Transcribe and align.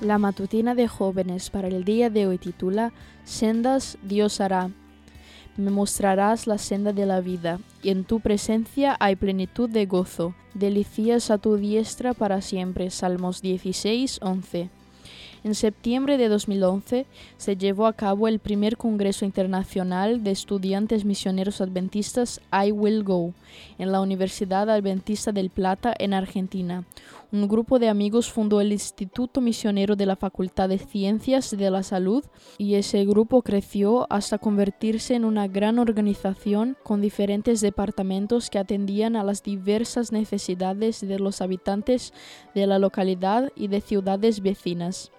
La 0.00 0.16
matutina 0.16 0.74
de 0.74 0.88
jóvenes 0.88 1.50
para 1.50 1.68
el 1.68 1.84
día 1.84 2.08
de 2.08 2.26
hoy 2.26 2.38
titula 2.38 2.90
Sendas 3.24 3.98
Dios 4.02 4.40
hará. 4.40 4.70
Me 5.58 5.70
mostrarás 5.70 6.46
la 6.46 6.56
senda 6.56 6.94
de 6.94 7.04
la 7.04 7.20
vida, 7.20 7.60
y 7.82 7.90
en 7.90 8.04
tu 8.04 8.20
presencia 8.20 8.96
hay 8.98 9.16
plenitud 9.16 9.68
de 9.68 9.84
gozo. 9.84 10.34
Delicias 10.54 11.30
a 11.30 11.36
tu 11.36 11.56
diestra 11.56 12.14
para 12.14 12.40
siempre. 12.40 12.88
Salmos 12.88 13.42
16, 13.42 14.20
11. 14.22 14.70
En 15.42 15.54
septiembre 15.54 16.18
de 16.18 16.28
2011 16.28 17.06
se 17.38 17.56
llevó 17.56 17.86
a 17.86 17.94
cabo 17.94 18.28
el 18.28 18.40
primer 18.40 18.76
Congreso 18.76 19.24
Internacional 19.24 20.22
de 20.22 20.32
Estudiantes 20.32 21.06
Misioneros 21.06 21.62
Adventistas 21.62 22.42
I 22.52 22.72
Will 22.72 23.04
Go 23.04 23.32
en 23.78 23.90
la 23.90 24.02
Universidad 24.02 24.68
Adventista 24.68 25.32
del 25.32 25.48
Plata 25.48 25.94
en 25.98 26.12
Argentina. 26.12 26.84
Un 27.32 27.48
grupo 27.48 27.78
de 27.78 27.88
amigos 27.88 28.30
fundó 28.30 28.60
el 28.60 28.72
Instituto 28.72 29.40
Misionero 29.40 29.96
de 29.96 30.04
la 30.04 30.16
Facultad 30.16 30.68
de 30.68 30.78
Ciencias 30.78 31.56
de 31.56 31.70
la 31.70 31.84
Salud 31.84 32.22
y 32.58 32.74
ese 32.74 33.06
grupo 33.06 33.40
creció 33.40 34.06
hasta 34.10 34.36
convertirse 34.36 35.14
en 35.14 35.24
una 35.24 35.48
gran 35.48 35.78
organización 35.78 36.76
con 36.82 37.00
diferentes 37.00 37.62
departamentos 37.62 38.50
que 38.50 38.58
atendían 38.58 39.16
a 39.16 39.24
las 39.24 39.42
diversas 39.42 40.12
necesidades 40.12 41.00
de 41.00 41.18
los 41.18 41.40
habitantes 41.40 42.12
de 42.54 42.66
la 42.66 42.78
localidad 42.78 43.50
y 43.56 43.68
de 43.68 43.80
ciudades 43.80 44.42
vecinas. 44.42 45.12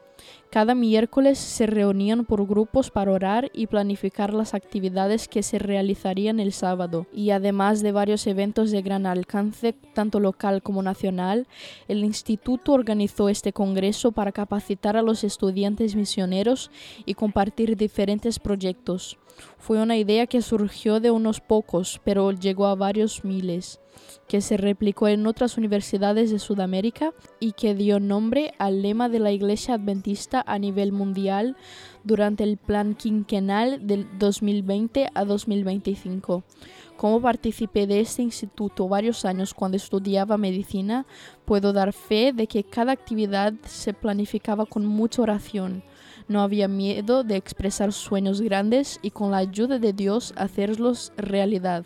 Cada 0.52 0.76
miércoles 0.76 1.40
se 1.40 1.66
reunían 1.66 2.26
por 2.26 2.46
grupos 2.46 2.92
para 2.92 3.14
orar 3.14 3.50
y 3.54 3.68
planificar 3.68 4.34
las 4.34 4.54
actividades 4.54 5.30
que 5.30 5.44
se 5.44 5.60
realizarían 5.60 6.42
el 6.42 6.52
sábado. 6.52 7.08
Y 7.14 7.30
además 7.30 7.82
de 7.82 7.94
varios 7.94 8.28
eventos 8.28 8.70
de 8.72 8.82
gran 8.82 9.06
alcance, 9.06 9.72
tanto 9.94 10.20
local 10.20 10.62
como 10.62 10.84
nacional, 10.84 11.48
el 11.88 12.04
instituto 12.04 12.74
organizó 12.74 13.30
este 13.30 13.54
congreso 13.54 14.12
para 14.12 14.34
capacitar 14.34 14.98
a 14.98 15.02
los 15.02 15.24
estudiantes 15.24 15.96
misioneros 15.96 16.70
y 17.06 17.14
compartir 17.14 17.78
diferentes 17.78 18.38
proyectos. 18.38 19.18
Fue 19.58 19.82
una 19.82 19.96
idea 19.96 20.28
que 20.28 20.42
surgió 20.42 21.00
de 21.00 21.12
unos 21.12 21.40
pocos, 21.40 22.02
pero 22.04 22.32
llegó 22.34 22.66
a 22.66 22.76
varios 22.76 23.24
miles 23.24 23.80
que 24.28 24.42
se 24.42 24.58
replicó 24.58 25.08
en 25.08 25.28
otras 25.28 25.58
universidades 25.58 26.32
de 26.32 26.40
Sudamérica 26.40 27.14
y 27.40 27.54
que 27.54 27.76
dio 27.76 28.00
nombre 28.00 28.54
al 28.58 28.82
lema 28.82 29.10
de 29.10 29.20
la 29.20 29.32
Iglesia 29.32 29.76
Adventista 29.76 30.44
a 30.46 30.60
nivel 30.60 30.92
mundial 30.92 31.58
durante 32.04 32.44
el 32.44 32.58
plan 32.58 32.96
quinquenal 32.96 33.86
del 33.88 34.08
2020 34.18 35.10
a 35.14 35.26
2025. 35.26 36.44
Como 37.02 37.20
participé 37.20 37.88
de 37.88 38.00
este 38.00 38.22
instituto 38.22 38.88
varios 38.88 39.26
años 39.26 39.56
cuando 39.56 39.76
estudiaba 39.76 40.38
medicina, 40.38 41.08
puedo 41.46 41.74
dar 41.74 41.94
fe 41.94 42.32
de 42.32 42.46
que 42.46 42.64
cada 42.64 42.92
actividad 42.92 43.54
se 43.66 43.94
planificaba 43.94 44.68
con 44.68 44.86
mucha 44.86 45.24
oración. 45.24 45.84
No 46.28 46.42
había 46.42 46.68
miedo 46.68 47.24
de 47.24 47.38
expresar 47.38 47.92
sueños 47.92 48.40
grandes 48.40 49.00
y 49.02 49.10
con 49.10 49.32
la 49.32 49.38
ayuda 49.38 49.80
de 49.80 49.94
Dios 49.94 50.34
hacerlos 50.38 51.12
realidad. 51.18 51.86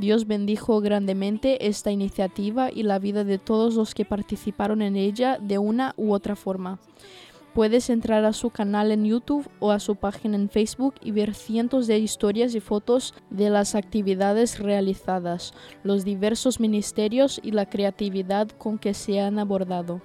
Dios 0.00 0.26
bendijo 0.26 0.80
grandemente 0.80 1.68
esta 1.68 1.90
iniciativa 1.90 2.72
y 2.72 2.84
la 2.84 2.98
vida 2.98 3.22
de 3.22 3.36
todos 3.36 3.74
los 3.74 3.94
que 3.94 4.06
participaron 4.06 4.80
en 4.80 4.96
ella 4.96 5.36
de 5.38 5.58
una 5.58 5.92
u 5.98 6.14
otra 6.14 6.36
forma. 6.36 6.78
Puedes 7.52 7.90
entrar 7.90 8.24
a 8.24 8.32
su 8.32 8.48
canal 8.48 8.92
en 8.92 9.04
YouTube 9.04 9.46
o 9.58 9.72
a 9.72 9.78
su 9.78 9.96
página 9.96 10.36
en 10.36 10.48
Facebook 10.48 10.94
y 11.02 11.10
ver 11.10 11.34
cientos 11.34 11.86
de 11.86 11.98
historias 11.98 12.54
y 12.54 12.60
fotos 12.60 13.12
de 13.28 13.50
las 13.50 13.74
actividades 13.74 14.58
realizadas, 14.58 15.52
los 15.82 16.02
diversos 16.02 16.60
ministerios 16.60 17.38
y 17.42 17.50
la 17.50 17.68
creatividad 17.68 18.48
con 18.48 18.78
que 18.78 18.94
se 18.94 19.20
han 19.20 19.38
abordado. 19.38 20.00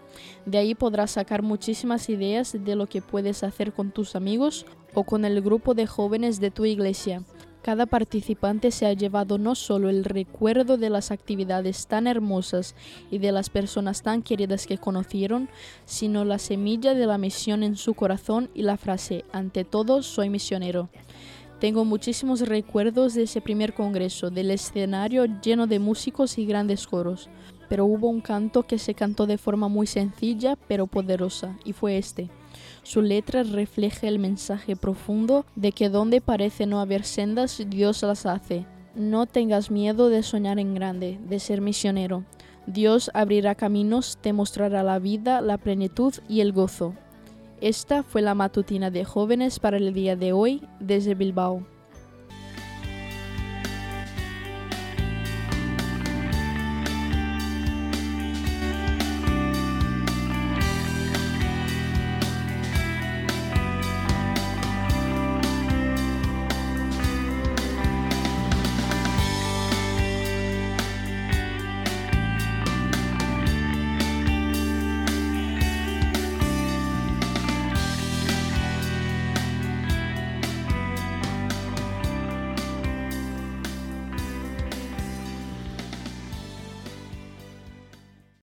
De 0.46 0.58
ahí 0.58 0.76
podrás 0.76 1.12
sacar 1.12 1.42
muchísimas 1.42 2.10
ideas 2.10 2.58
de 2.66 2.76
lo 2.76 2.88
que 2.88 3.02
puedes 3.02 3.44
hacer 3.44 3.72
con 3.72 3.92
tus 3.92 4.18
amigos 4.18 4.66
o 4.94 5.06
con 5.06 5.24
el 5.24 5.42
grupo 5.42 5.74
de 5.74 5.88
jóvenes 5.88 6.42
de 6.42 6.52
tu 6.52 6.66
iglesia. 6.66 7.24
Cada 7.66 7.88
participante 7.88 8.70
se 8.70 8.86
ha 8.86 8.94
llevado 8.94 9.40
no 9.40 9.56
solo 9.56 9.90
el 9.90 10.04
recuerdo 10.04 10.78
de 10.78 10.92
las 10.92 11.10
actividades 11.10 11.88
tan 11.88 12.06
hermosas 12.06 12.76
y 13.10 13.18
de 13.18 13.32
las 13.32 13.50
personas 13.50 14.04
tan 14.04 14.22
queridas 14.22 14.68
que 14.68 14.78
conocieron, 14.78 15.50
sino 15.84 16.26
la 16.26 16.38
semilla 16.38 16.94
de 16.94 17.08
la 17.08 17.18
misión 17.18 17.64
en 17.64 17.76
su 17.76 17.96
corazón 17.96 18.52
y 18.54 18.62
la 18.62 18.78
frase, 18.78 19.26
ante 19.32 19.64
todo 19.64 20.04
soy 20.04 20.30
misionero. 20.30 20.90
Tengo 21.60 21.86
muchísimos 21.86 22.42
recuerdos 22.42 23.16
de 23.16 23.24
ese 23.24 23.42
primer 23.42 23.74
congreso, 23.74 24.30
del 24.30 24.52
escenario 24.52 25.26
lleno 25.26 25.66
de 25.66 25.80
músicos 25.80 26.38
y 26.38 26.46
grandes 26.46 26.86
coros, 26.86 27.30
pero 27.68 27.86
hubo 27.86 28.10
un 28.10 28.22
canto 28.22 28.62
que 28.62 28.78
se 28.78 28.94
cantó 28.94 29.26
de 29.26 29.40
forma 29.40 29.70
muy 29.70 29.88
sencilla 29.88 30.56
pero 30.68 30.86
poderosa, 30.86 31.58
y 31.66 31.74
fue 31.74 31.98
este. 31.98 32.30
Su 32.84 33.02
letra 33.02 33.44
refleja 33.44 34.08
el 34.08 34.20
mensaje 34.20 34.76
profundo 34.76 35.46
de 35.56 35.72
que 35.72 35.90
donde 35.90 36.22
parece 36.22 36.66
no 36.66 36.80
haber 36.80 37.04
sendas, 37.04 37.64
Dios 37.68 38.02
las 38.04 38.26
hace. 38.26 38.66
No 38.96 39.26
tengas 39.26 39.72
miedo 39.72 40.10
de 40.10 40.24
soñar 40.24 40.60
en 40.60 40.74
grande, 40.74 41.20
de 41.28 41.40
ser 41.40 41.62
misionero. 41.62 42.24
Dios 42.68 43.12
abrirá 43.14 43.56
caminos, 43.56 44.18
te 44.22 44.34
mostrará 44.34 44.84
la 44.84 45.00
vida, 45.00 45.42
la 45.42 45.58
plenitud 45.58 46.14
y 46.28 46.42
el 46.42 46.54
gozo. 46.54 46.96
Esta 47.62 48.04
fue 48.04 48.22
la 48.22 48.36
matutina 48.36 48.92
de 48.92 49.06
jóvenes 49.06 49.60
para 49.60 49.78
el 49.78 49.94
día 49.94 50.16
de 50.16 50.34
hoy 50.34 50.62
desde 50.80 51.16
Bilbao. 51.16 51.75